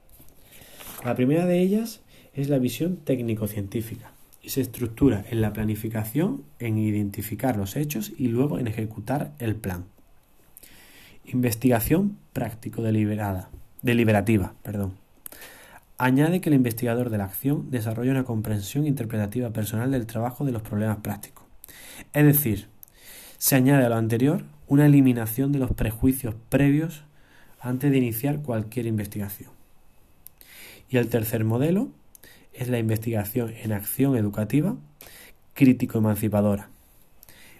La 1.04 1.14
primera 1.14 1.47
de 1.47 1.61
ellas 1.61 2.01
es 2.34 2.48
la 2.48 2.58
visión 2.58 2.96
técnico-científica 2.96 4.12
y 4.42 4.50
se 4.50 4.60
estructura 4.60 5.24
en 5.30 5.40
la 5.40 5.52
planificación, 5.52 6.42
en 6.58 6.78
identificar 6.78 7.56
los 7.56 7.76
hechos 7.76 8.12
y 8.16 8.28
luego 8.28 8.58
en 8.58 8.66
ejecutar 8.66 9.32
el 9.38 9.54
plan. 9.54 9.84
Investigación 11.24 12.16
práctico 12.32 12.82
deliberada, 12.82 13.50
deliberativa. 13.82 14.54
Perdón. 14.62 14.94
Añade 15.98 16.40
que 16.40 16.48
el 16.48 16.56
investigador 16.56 17.10
de 17.10 17.18
la 17.18 17.26
acción 17.26 17.70
desarrolla 17.70 18.10
una 18.10 18.24
comprensión 18.24 18.86
interpretativa 18.86 19.50
personal 19.50 19.92
del 19.92 20.06
trabajo 20.06 20.44
de 20.44 20.50
los 20.50 20.62
problemas 20.62 20.98
prácticos. 20.98 21.44
Es 22.12 22.24
decir, 22.24 22.66
se 23.38 23.54
añade 23.54 23.84
a 23.84 23.88
lo 23.88 23.96
anterior 23.96 24.42
una 24.66 24.86
eliminación 24.86 25.52
de 25.52 25.60
los 25.60 25.70
prejuicios 25.72 26.34
previos 26.48 27.04
antes 27.60 27.92
de 27.92 27.98
iniciar 27.98 28.42
cualquier 28.42 28.86
investigación. 28.86 29.50
Y 30.88 30.96
el 30.96 31.08
tercer 31.08 31.44
modelo 31.44 31.90
es 32.52 32.68
la 32.68 32.78
investigación 32.78 33.52
en 33.62 33.73
acción 33.73 34.16
educativa 34.16 34.76
crítico-emancipadora. 35.54 36.68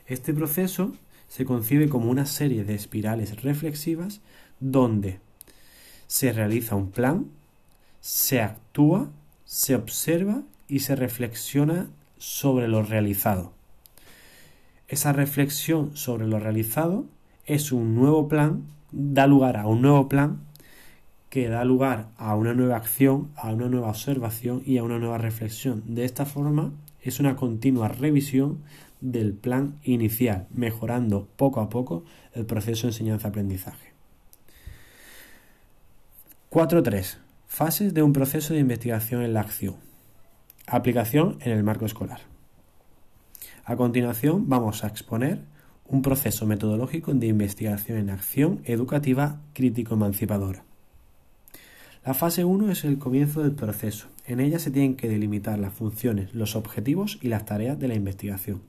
Este 0.07 0.33
proceso 0.35 0.93
se 1.29 1.45
concibe 1.45 1.89
como 1.89 2.11
una 2.11 2.27
serie 2.27 2.65
de 2.65 2.75
espirales 2.75 3.43
reflexivas 3.43 4.21
donde 4.61 5.21
se 6.07 6.33
realiza 6.33 6.77
un 6.77 6.91
plan 6.91 7.27
se 8.03 8.41
actúa, 8.41 9.11
se 9.45 9.77
observa 9.77 10.43
y 10.69 10.81
se 10.81 10.97
reflexiona 10.97 11.89
sobre 12.19 12.67
lo 12.67 12.83
realizado. 12.83 13.53
Esa 14.89 15.13
reflexión 15.13 15.97
sobre 15.97 16.27
lo 16.27 16.41
realizado 16.41 17.07
es 17.47 17.71
un 17.71 17.95
nuevo 17.95 18.29
plan, 18.29 18.65
da 18.91 19.27
lugar 19.29 19.57
a 19.57 19.67
un 19.67 19.83
nuevo 19.83 20.09
plan 20.09 20.41
que 21.33 21.49
da 21.49 21.65
lugar 21.65 22.11
a 22.19 22.37
una 22.37 22.53
nueva 22.53 22.77
acción, 22.77 23.31
a 23.37 23.55
una 23.55 23.67
nueva 23.67 23.89
observación 23.89 24.62
y 24.67 24.77
a 24.77 24.83
una 24.83 24.99
nueva 24.99 25.17
reflexión. 25.17 25.83
De 25.87 26.05
esta 26.05 26.27
forma 26.27 26.75
es 27.01 27.21
una 27.21 27.37
continua 27.37 27.89
revisión 27.89 28.59
del 29.01 29.33
plan 29.33 29.79
inicial, 29.83 30.47
mejorando 30.53 31.27
poco 31.37 31.62
a 31.62 31.71
poco 31.71 32.05
el 32.35 32.45
proceso 32.45 32.83
de 32.83 32.89
enseñanza-aprendizaje. 32.89 33.95
4.3. 36.51 37.17
Fases 37.47 37.95
de 37.95 38.03
un 38.03 38.12
proceso 38.12 38.53
de 38.53 38.61
investigación 38.61 39.23
en 39.23 39.33
la 39.33 39.41
acción. 39.41 39.77
Aplicación 40.67 41.39
en 41.41 41.53
el 41.53 41.62
marco 41.62 41.87
escolar. 41.87 42.21
A 43.65 43.77
continuación 43.77 44.51
vamos 44.51 44.85
a 44.85 44.89
exponer 44.89 45.41
un 45.87 46.03
proceso 46.03 46.45
metodológico 46.45 47.15
de 47.15 47.29
investigación 47.29 47.97
en 47.97 48.11
acción 48.11 48.61
educativa 48.67 49.41
crítico-emancipadora. 49.55 50.67
La 52.05 52.15
fase 52.15 52.45
1 52.45 52.73
es 52.73 52.83
el 52.83 52.99
comienzo 52.99 53.45
del 53.45 53.53
proceso. 53.53 54.09
En 54.27 54.41
ella 54.41 54.59
se 54.59 54.73
tienen 54.73 54.97
que 54.97 55.09
delimitar 55.09 55.61
las 55.61 55.73
funciones, 55.73 56.35
los 56.35 56.57
objetivos 56.57 57.17
y 57.23 57.29
las 57.29 57.45
tareas 57.45 57.79
de 57.79 57.87
la 57.87 57.95
investigación. 57.95 58.61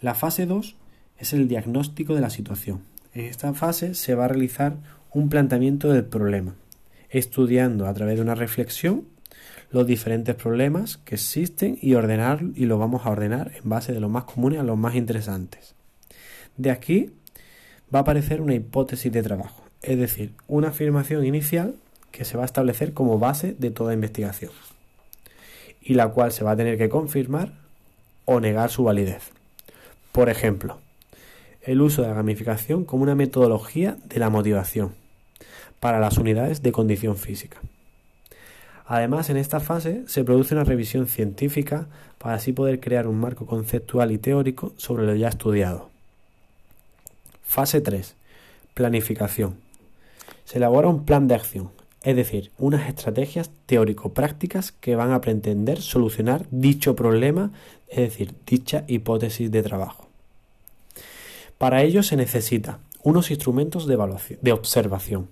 La 0.00 0.16
fase 0.16 0.44
2 0.44 0.74
es 1.18 1.32
el 1.32 1.46
diagnóstico 1.46 2.16
de 2.16 2.20
la 2.20 2.30
situación. 2.30 2.80
En 3.12 3.26
esta 3.26 3.54
fase 3.54 3.94
se 3.94 4.16
va 4.16 4.24
a 4.24 4.28
realizar 4.28 4.76
un 5.12 5.28
planteamiento 5.28 5.92
del 5.92 6.04
problema, 6.04 6.56
estudiando 7.10 7.86
a 7.86 7.94
través 7.94 8.16
de 8.16 8.22
una 8.22 8.34
reflexión 8.34 9.04
los 9.70 9.86
diferentes 9.86 10.34
problemas 10.34 10.96
que 10.96 11.14
existen 11.14 11.78
y 11.80 11.94
ordenar 11.94 12.42
y 12.56 12.66
lo 12.66 12.76
vamos 12.76 13.06
a 13.06 13.10
ordenar 13.10 13.52
en 13.54 13.68
base 13.68 13.92
de 13.92 14.00
los 14.00 14.10
más 14.10 14.24
comunes 14.24 14.58
a 14.58 14.64
los 14.64 14.76
más 14.76 14.96
interesantes. 14.96 15.76
De 16.56 16.72
aquí 16.72 17.12
va 17.94 18.00
a 18.00 18.02
aparecer 18.02 18.40
una 18.40 18.54
hipótesis 18.54 19.12
de 19.12 19.22
trabajo, 19.22 19.62
es 19.80 19.96
decir, 19.96 20.32
una 20.48 20.68
afirmación 20.68 21.24
inicial 21.24 21.76
que 22.14 22.24
se 22.24 22.36
va 22.36 22.44
a 22.44 22.46
establecer 22.46 22.94
como 22.94 23.18
base 23.18 23.56
de 23.58 23.72
toda 23.72 23.92
investigación 23.92 24.52
y 25.82 25.94
la 25.94 26.08
cual 26.08 26.30
se 26.30 26.44
va 26.44 26.52
a 26.52 26.56
tener 26.56 26.78
que 26.78 26.88
confirmar 26.88 27.52
o 28.24 28.38
negar 28.38 28.70
su 28.70 28.84
validez. 28.84 29.32
Por 30.12 30.30
ejemplo, 30.30 30.78
el 31.62 31.82
uso 31.82 32.02
de 32.02 32.08
la 32.08 32.14
gamificación 32.14 32.84
como 32.84 33.02
una 33.02 33.16
metodología 33.16 33.96
de 34.04 34.20
la 34.20 34.30
motivación 34.30 34.94
para 35.80 35.98
las 35.98 36.16
unidades 36.16 36.62
de 36.62 36.70
condición 36.70 37.16
física. 37.16 37.58
Además, 38.86 39.28
en 39.28 39.36
esta 39.36 39.58
fase 39.58 40.04
se 40.06 40.22
produce 40.22 40.54
una 40.54 40.62
revisión 40.62 41.08
científica 41.08 41.88
para 42.18 42.36
así 42.36 42.52
poder 42.52 42.78
crear 42.78 43.08
un 43.08 43.18
marco 43.18 43.44
conceptual 43.44 44.12
y 44.12 44.18
teórico 44.18 44.72
sobre 44.76 45.04
lo 45.04 45.16
ya 45.16 45.28
estudiado. 45.28 45.90
Fase 47.42 47.80
3. 47.80 48.14
Planificación. 48.72 49.56
Se 50.44 50.58
elabora 50.58 50.88
un 50.88 51.04
plan 51.04 51.26
de 51.26 51.34
acción, 51.34 51.70
es 52.04 52.14
decir, 52.14 52.50
unas 52.58 52.86
estrategias 52.86 53.50
teórico-prácticas 53.64 54.72
que 54.72 54.94
van 54.94 55.10
a 55.12 55.22
pretender 55.22 55.80
solucionar 55.80 56.46
dicho 56.50 56.94
problema, 56.94 57.50
es 57.88 57.96
decir, 57.96 58.34
dicha 58.46 58.84
hipótesis 58.86 59.50
de 59.50 59.62
trabajo. 59.62 60.06
Para 61.56 61.82
ello 61.82 62.02
se 62.02 62.16
necesita 62.16 62.78
unos 63.02 63.30
instrumentos 63.30 63.86
de, 63.86 63.98
de 64.42 64.52
observación, 64.52 65.28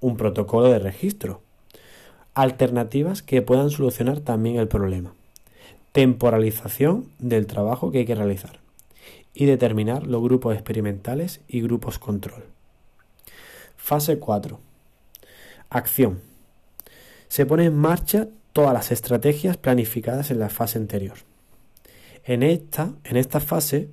un 0.00 0.16
protocolo 0.16 0.68
de 0.68 0.78
registro, 0.78 1.40
alternativas 2.34 3.22
que 3.22 3.42
puedan 3.42 3.70
solucionar 3.70 4.20
también 4.20 4.56
el 4.56 4.68
problema, 4.68 5.12
temporalización 5.90 7.06
del 7.18 7.48
trabajo 7.48 7.90
que 7.90 7.98
hay 7.98 8.06
que 8.06 8.14
realizar 8.14 8.60
y 9.34 9.46
determinar 9.46 10.06
los 10.06 10.22
grupos 10.22 10.54
experimentales 10.54 11.40
y 11.48 11.62
grupos 11.62 11.98
control. 11.98 12.44
Fase 13.76 14.18
4. 14.18 14.60
Acción. 15.70 16.20
Se 17.28 17.46
pone 17.46 17.64
en 17.64 17.76
marcha 17.76 18.28
todas 18.52 18.72
las 18.72 18.92
estrategias 18.92 19.56
planificadas 19.56 20.30
en 20.30 20.38
la 20.38 20.48
fase 20.48 20.78
anterior. 20.78 21.18
En 22.24 22.42
esta, 22.42 22.92
en 23.04 23.16
esta 23.16 23.40
fase 23.40 23.88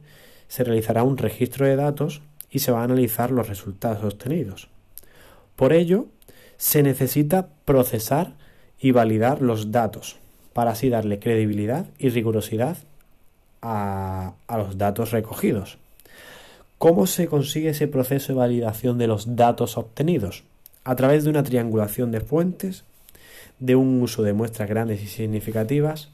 se 0.47 0.63
realizará 0.63 1.03
un 1.03 1.17
registro 1.17 1.65
de 1.65 1.75
datos 1.75 2.21
y 2.49 2.59
se 2.59 2.71
va 2.71 2.81
a 2.81 2.83
analizar 2.83 3.31
los 3.31 3.49
resultados 3.49 4.03
obtenidos. 4.03 4.69
Por 5.55 5.73
ello, 5.73 6.07
se 6.57 6.83
necesita 6.83 7.49
procesar 7.65 8.33
y 8.79 8.91
validar 8.91 9.41
los 9.41 9.71
datos 9.71 10.17
para 10.53 10.71
así 10.71 10.89
darle 10.89 11.19
credibilidad 11.19 11.87
y 11.97 12.09
rigurosidad 12.09 12.77
a, 13.61 14.33
los 14.49 14.77
datos 14.77 15.11
recogidos. 15.11 15.77
¿Cómo 16.77 17.07
se 17.07 17.27
consigue 17.27 17.69
ese 17.69 17.87
proceso 17.87 18.33
de 18.33 18.39
validación 18.39 18.97
de 18.97 19.07
los 19.07 19.35
datos 19.35 19.77
obtenidos? 19.77 20.43
A 20.83 20.95
través 20.95 21.23
de 21.23 21.29
una 21.29 21.43
triangulación 21.43 22.11
de 22.11 22.19
fuentes, 22.19 22.83
de 23.59 23.75
un 23.75 24.01
uso 24.01 24.23
de 24.23 24.33
muestras 24.33 24.67
grandes 24.67 25.01
y 25.01 25.07
significativas 25.07 26.09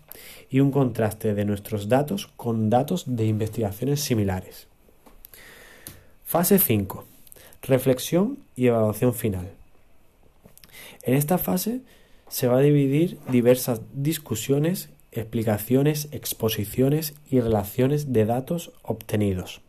y 0.49 0.59
un 0.59 0.71
contraste 0.71 1.33
de 1.33 1.45
nuestros 1.45 1.89
datos 1.89 2.27
con 2.35 2.69
datos 2.69 3.05
de 3.07 3.25
investigaciones 3.25 4.01
similares. 4.01 4.67
Fase 6.23 6.59
5. 6.59 7.05
Reflexión 7.63 8.39
y 8.55 8.67
evaluación 8.67 9.15
final. 9.15 9.49
En 11.01 11.15
esta 11.15 11.39
fase 11.39 11.81
se 12.27 12.47
va 12.47 12.57
a 12.57 12.61
dividir 12.61 13.17
diversas 13.31 13.81
discusiones, 13.93 14.89
explicaciones, 15.11 16.07
exposiciones 16.11 17.15
y 17.31 17.39
relaciones 17.39 18.13
de 18.13 18.25
datos 18.25 18.71
obtenidos. 18.83 19.61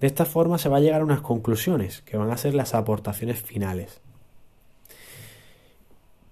De 0.00 0.06
esta 0.06 0.24
forma 0.24 0.56
se 0.56 0.70
va 0.70 0.78
a 0.78 0.80
llegar 0.80 1.02
a 1.02 1.04
unas 1.04 1.20
conclusiones 1.20 2.00
que 2.02 2.16
van 2.16 2.30
a 2.30 2.38
ser 2.38 2.54
las 2.54 2.74
aportaciones 2.74 3.40
finales. 3.40 4.00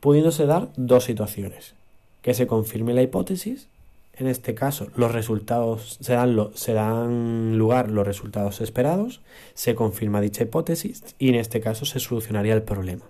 Pudiéndose 0.05 0.45
dar 0.45 0.69
dos 0.77 1.05
situaciones. 1.05 1.73
Que 2.21 2.35
se 2.35 2.47
confirme 2.47 2.93
la 2.93 3.01
hipótesis, 3.01 3.69
en 4.13 4.27
este 4.27 4.55
caso 4.55 4.89
los 4.97 5.13
resultados 5.13 5.97
se 5.99 6.13
dan, 6.13 6.51
se 6.53 6.75
dan 6.75 7.57
lugar 7.57 7.91
los 7.91 8.07
resultados 8.07 8.61
esperados, 8.61 9.23
se 9.55 9.75
confirma 9.75 10.21
dicha 10.21 10.43
hipótesis 10.43 11.03
y 11.19 11.31
en 11.31 11.37
este 11.37 11.63
caso 11.63 11.87
se 11.87 12.01
solucionaría 12.01 12.53
el 12.53 12.63
problema 12.63 13.07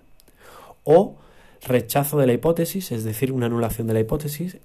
o 0.85 1.15
rechazo 1.67 2.17
de 2.17 2.27
la 2.27 2.33
hipótesis, 2.33 2.93
es 2.93 3.03
decir, 3.03 3.33
una 3.33 3.47
anulación 3.47 3.87
de 3.87 3.93
la 3.95 3.99
hipótesis, 3.99 4.55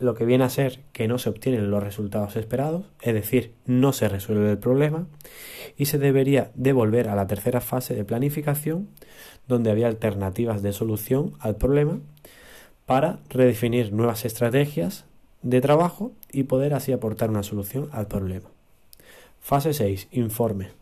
lo 0.00 0.14
que 0.14 0.24
viene 0.24 0.44
a 0.44 0.50
ser 0.50 0.80
que 0.92 1.06
no 1.06 1.18
se 1.18 1.28
obtienen 1.28 1.70
los 1.70 1.82
resultados 1.82 2.36
esperados, 2.36 2.86
es 3.02 3.14
decir, 3.14 3.52
no 3.66 3.92
se 3.92 4.08
resuelve 4.08 4.50
el 4.50 4.58
problema, 4.58 5.06
y 5.76 5.86
se 5.86 5.98
debería 5.98 6.50
devolver 6.54 7.08
a 7.08 7.14
la 7.14 7.26
tercera 7.26 7.60
fase 7.60 7.94
de 7.94 8.04
planificación, 8.04 8.88
donde 9.46 9.70
había 9.70 9.88
alternativas 9.88 10.62
de 10.62 10.72
solución 10.72 11.34
al 11.38 11.56
problema, 11.56 12.00
para 12.86 13.20
redefinir 13.28 13.92
nuevas 13.92 14.24
estrategias 14.24 15.04
de 15.42 15.60
trabajo 15.60 16.12
y 16.32 16.44
poder 16.44 16.74
así 16.74 16.92
aportar 16.92 17.30
una 17.30 17.42
solución 17.42 17.88
al 17.92 18.08
problema. 18.08 18.48
Fase 19.40 19.72
6. 19.72 20.08
Informe 20.12 20.80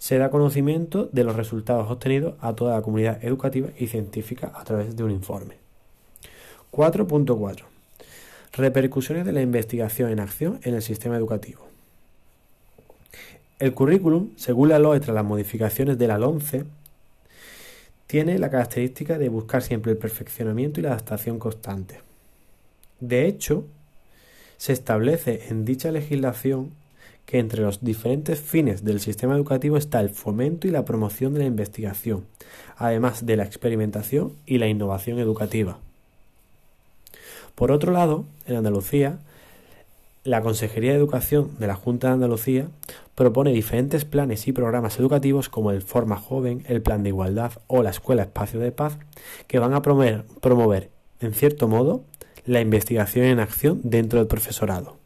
se 0.00 0.16
da 0.16 0.30
conocimiento 0.30 1.10
de 1.12 1.24
los 1.24 1.36
resultados 1.36 1.90
obtenidos 1.90 2.34
a 2.40 2.54
toda 2.54 2.74
la 2.74 2.82
comunidad 2.82 3.22
educativa 3.22 3.68
y 3.78 3.86
científica 3.86 4.50
a 4.54 4.64
través 4.64 4.96
de 4.96 5.04
un 5.04 5.10
informe. 5.10 5.58
4.4. 6.72 7.69
Repercusiones 8.52 9.24
de 9.24 9.32
la 9.32 9.42
investigación 9.42 10.10
en 10.10 10.20
acción 10.20 10.60
en 10.64 10.74
el 10.74 10.82
sistema 10.82 11.16
educativo. 11.16 11.66
El 13.60 13.74
currículum, 13.74 14.30
según 14.36 14.70
la 14.70 14.78
LOE 14.78 15.00
tras 15.00 15.14
las 15.14 15.24
modificaciones 15.24 15.98
de 15.98 16.08
la 16.08 16.18
LONCE, 16.18 16.64
tiene 18.06 18.38
la 18.38 18.50
característica 18.50 19.18
de 19.18 19.28
buscar 19.28 19.62
siempre 19.62 19.92
el 19.92 19.98
perfeccionamiento 19.98 20.80
y 20.80 20.82
la 20.82 20.88
adaptación 20.90 21.38
constante. 21.38 22.00
De 22.98 23.26
hecho, 23.26 23.66
se 24.56 24.72
establece 24.72 25.46
en 25.48 25.64
dicha 25.64 25.92
legislación 25.92 26.72
que 27.26 27.38
entre 27.38 27.62
los 27.62 27.84
diferentes 27.84 28.40
fines 28.40 28.82
del 28.82 28.98
sistema 28.98 29.36
educativo 29.36 29.76
está 29.76 30.00
el 30.00 30.10
fomento 30.10 30.66
y 30.66 30.72
la 30.72 30.84
promoción 30.84 31.32
de 31.34 31.38
la 31.38 31.46
investigación, 31.46 32.26
además 32.76 33.24
de 33.24 33.36
la 33.36 33.44
experimentación 33.44 34.32
y 34.44 34.58
la 34.58 34.66
innovación 34.66 35.20
educativa. 35.20 35.78
Por 37.54 37.72
otro 37.72 37.92
lado, 37.92 38.24
en 38.46 38.56
Andalucía, 38.56 39.18
la 40.24 40.42
Consejería 40.42 40.92
de 40.92 40.98
Educación 40.98 41.52
de 41.58 41.66
la 41.66 41.74
Junta 41.74 42.08
de 42.08 42.14
Andalucía 42.14 42.68
propone 43.14 43.52
diferentes 43.52 44.04
planes 44.04 44.46
y 44.48 44.52
programas 44.52 44.98
educativos 44.98 45.48
como 45.48 45.70
el 45.70 45.82
Forma 45.82 46.16
Joven, 46.16 46.64
el 46.68 46.82
Plan 46.82 47.02
de 47.02 47.10
Igualdad 47.10 47.52
o 47.66 47.82
la 47.82 47.90
Escuela 47.90 48.22
Espacio 48.22 48.60
de 48.60 48.72
Paz, 48.72 48.98
que 49.46 49.58
van 49.58 49.74
a 49.74 49.82
promover, 49.82 50.90
en 51.20 51.34
cierto 51.34 51.68
modo, 51.68 52.02
la 52.44 52.60
investigación 52.60 53.26
en 53.26 53.40
acción 53.40 53.80
dentro 53.82 54.18
del 54.18 54.28
profesorado. 54.28 54.96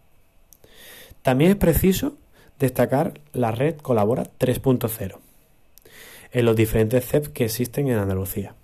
También 1.23 1.53
es 1.53 1.57
preciso 1.57 2.15
destacar 2.59 3.21
la 3.33 3.51
red 3.51 3.77
Colabora 3.77 4.25
3.0 4.39 5.19
en 6.33 6.45
los 6.45 6.57
diferentes 6.57 7.07
CEP 7.07 7.29
que 7.29 7.45
existen 7.45 7.89
en 7.89 7.99
Andalucía. 7.99 8.55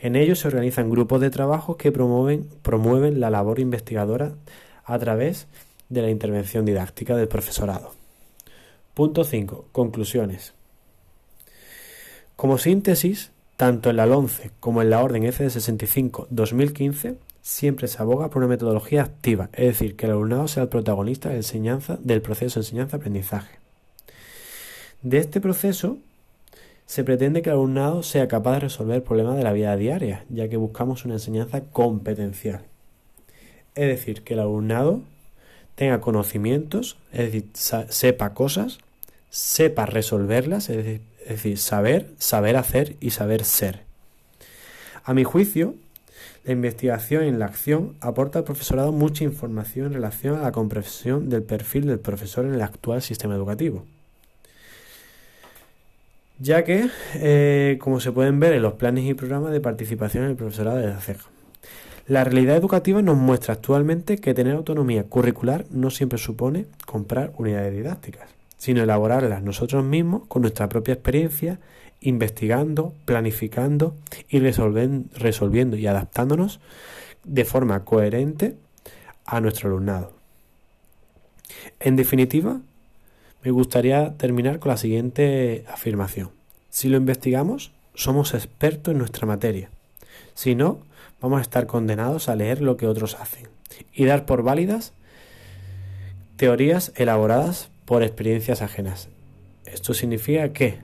En 0.00 0.14
ellos 0.14 0.38
se 0.40 0.48
organizan 0.48 0.90
grupos 0.90 1.20
de 1.20 1.30
trabajo 1.30 1.76
que 1.76 1.90
promueven, 1.90 3.20
la 3.20 3.30
labor 3.30 3.58
investigadora 3.58 4.32
a 4.84 4.98
través 4.98 5.46
de 5.88 6.02
la 6.02 6.10
intervención 6.10 6.64
didáctica 6.64 7.16
del 7.16 7.28
profesorado. 7.28 7.92
Punto 8.94 9.24
5. 9.24 9.66
Conclusiones. 9.72 10.54
Como 12.36 12.58
síntesis, 12.58 13.32
tanto 13.56 13.90
en 13.90 13.96
la 13.96 14.06
LONCE 14.06 14.52
como 14.60 14.82
en 14.82 14.90
la 14.90 15.02
Orden 15.02 15.24
FD65-2015 15.24 17.16
siempre 17.42 17.88
se 17.88 18.00
aboga 18.00 18.30
por 18.30 18.38
una 18.38 18.48
metodología 18.48 19.02
activa, 19.02 19.48
es 19.52 19.66
decir, 19.66 19.96
que 19.96 20.06
el 20.06 20.12
alumnado 20.12 20.46
sea 20.46 20.64
el 20.64 20.68
protagonista 20.68 21.30
de 21.30 21.36
enseñanza, 21.36 21.98
del 22.00 22.22
proceso 22.22 22.60
de 22.60 22.66
enseñanza-aprendizaje. 22.66 23.58
De 25.02 25.18
este 25.18 25.40
proceso 25.40 25.98
se 26.88 27.04
pretende 27.04 27.42
que 27.42 27.50
el 27.50 27.56
alumnado 27.56 28.02
sea 28.02 28.28
capaz 28.28 28.54
de 28.54 28.60
resolver 28.60 29.04
problemas 29.04 29.36
de 29.36 29.42
la 29.42 29.52
vida 29.52 29.76
diaria, 29.76 30.24
ya 30.30 30.48
que 30.48 30.56
buscamos 30.56 31.04
una 31.04 31.14
enseñanza 31.14 31.60
competencial. 31.64 32.62
Es 33.74 33.88
decir, 33.88 34.22
que 34.24 34.32
el 34.32 34.40
alumnado 34.40 35.02
tenga 35.74 36.00
conocimientos, 36.00 36.96
es 37.12 37.30
decir, 37.30 37.50
sepa 37.52 38.32
cosas, 38.32 38.78
sepa 39.28 39.84
resolverlas, 39.84 40.70
es 40.70 41.02
decir, 41.28 41.58
saber, 41.58 42.14
saber 42.16 42.56
hacer 42.56 42.96
y 43.00 43.10
saber 43.10 43.44
ser. 43.44 43.82
A 45.04 45.12
mi 45.12 45.24
juicio, 45.24 45.74
la 46.44 46.52
investigación 46.54 47.24
en 47.24 47.38
la 47.38 47.44
acción 47.44 47.96
aporta 48.00 48.38
al 48.38 48.46
profesorado 48.46 48.92
mucha 48.92 49.24
información 49.24 49.88
en 49.88 49.92
relación 49.92 50.36
a 50.36 50.42
la 50.42 50.52
comprensión 50.52 51.28
del 51.28 51.42
perfil 51.42 51.86
del 51.86 52.00
profesor 52.00 52.46
en 52.46 52.54
el 52.54 52.62
actual 52.62 53.02
sistema 53.02 53.34
educativo. 53.34 53.84
Ya 56.40 56.62
que, 56.62 56.88
eh, 57.14 57.78
como 57.80 57.98
se 57.98 58.12
pueden 58.12 58.38
ver 58.38 58.52
en 58.52 58.62
los 58.62 58.74
planes 58.74 59.04
y 59.04 59.14
programas 59.14 59.52
de 59.52 59.60
participación 59.60 60.24
en 60.24 60.30
el 60.30 60.36
profesorado 60.36 60.76
de 60.78 60.86
la 60.86 61.00
CEJA, 61.00 61.28
la 62.06 62.24
realidad 62.24 62.56
educativa 62.56 63.02
nos 63.02 63.16
muestra 63.16 63.54
actualmente 63.54 64.18
que 64.18 64.34
tener 64.34 64.54
autonomía 64.54 65.04
curricular 65.04 65.66
no 65.70 65.90
siempre 65.90 66.18
supone 66.18 66.66
comprar 66.86 67.32
unidades 67.36 67.74
didácticas, 67.74 68.30
sino 68.56 68.82
elaborarlas 68.82 69.42
nosotros 69.42 69.84
mismos 69.84 70.22
con 70.28 70.42
nuestra 70.42 70.68
propia 70.68 70.94
experiencia, 70.94 71.58
investigando, 72.00 72.94
planificando 73.04 73.94
y 74.30 74.38
resolviendo 74.38 75.76
y 75.76 75.86
adaptándonos 75.86 76.60
de 77.24 77.44
forma 77.44 77.84
coherente 77.84 78.54
a 79.26 79.40
nuestro 79.40 79.68
alumnado. 79.68 80.12
En 81.80 81.96
definitiva, 81.96 82.60
me 83.42 83.50
gustaría 83.50 84.14
terminar 84.16 84.58
con 84.58 84.70
la 84.70 84.76
siguiente 84.76 85.64
afirmación. 85.68 86.30
Si 86.70 86.88
lo 86.88 86.96
investigamos, 86.96 87.72
somos 87.94 88.34
expertos 88.34 88.92
en 88.92 88.98
nuestra 88.98 89.26
materia. 89.26 89.70
Si 90.34 90.54
no, 90.54 90.80
vamos 91.20 91.38
a 91.38 91.42
estar 91.42 91.66
condenados 91.66 92.28
a 92.28 92.36
leer 92.36 92.60
lo 92.60 92.76
que 92.76 92.86
otros 92.86 93.16
hacen 93.16 93.48
y 93.92 94.04
dar 94.04 94.26
por 94.26 94.42
válidas 94.42 94.92
teorías 96.36 96.92
elaboradas 96.94 97.70
por 97.84 98.02
experiencias 98.02 98.62
ajenas. 98.62 99.08
Esto 99.66 99.92
significa 99.94 100.52
que 100.52 100.78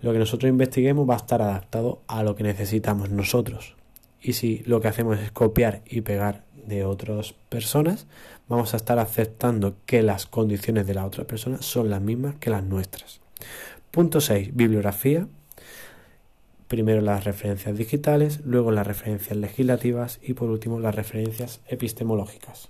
lo 0.00 0.12
que 0.12 0.18
nosotros 0.18 0.48
investiguemos 0.48 1.08
va 1.08 1.14
a 1.14 1.18
estar 1.18 1.42
adaptado 1.42 2.00
a 2.06 2.22
lo 2.22 2.34
que 2.36 2.42
necesitamos 2.42 3.10
nosotros. 3.10 3.74
Y 4.20 4.32
si 4.32 4.62
lo 4.64 4.80
que 4.80 4.88
hacemos 4.88 5.18
es 5.18 5.30
copiar 5.30 5.82
y 5.86 6.00
pegar 6.00 6.44
de 6.66 6.84
otras 6.84 7.34
personas, 7.48 8.06
vamos 8.48 8.74
a 8.74 8.76
estar 8.78 8.98
aceptando 8.98 9.76
que 9.86 10.02
las 10.02 10.26
condiciones 10.26 10.86
de 10.86 10.94
la 10.94 11.06
otra 11.06 11.24
persona 11.24 11.62
son 11.62 11.90
las 11.90 12.00
mismas 12.00 12.36
que 12.36 12.50
las 12.50 12.64
nuestras. 12.64 13.20
Punto 13.90 14.20
6. 14.20 14.50
Bibliografía 14.54 15.26
primero 16.68 17.00
las 17.00 17.24
referencias 17.24 17.76
digitales, 17.76 18.40
luego 18.44 18.70
las 18.70 18.86
referencias 18.86 19.36
legislativas 19.36 20.20
y 20.22 20.34
por 20.34 20.50
último 20.50 20.78
las 20.78 20.94
referencias 20.94 21.60
epistemológicas. 21.66 22.68